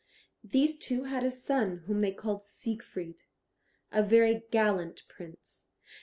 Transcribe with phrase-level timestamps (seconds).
[0.43, 3.21] These two had a son whom they called Siegfried,
[3.91, 5.67] a very gallant prince.